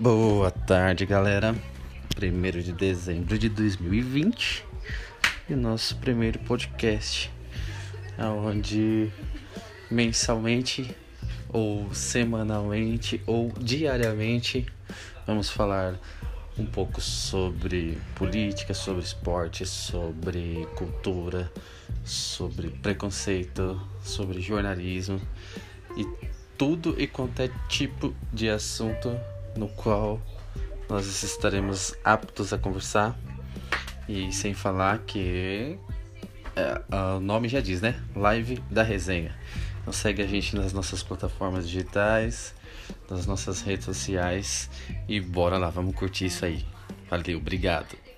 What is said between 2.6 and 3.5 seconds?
de dezembro de